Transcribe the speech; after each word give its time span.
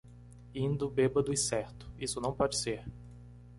Indo 0.55 0.89
bêbado 0.89 1.31
e 1.31 1.37
certo, 1.37 1.85
isso 1.99 2.19
não 2.19 2.33
pode 2.33 2.57
ser. 2.57 2.83